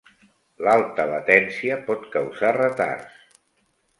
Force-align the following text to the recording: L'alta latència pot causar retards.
L'alta 0.67 1.05
latència 1.09 1.77
pot 1.89 2.09
causar 2.17 2.53
retards. 2.57 3.39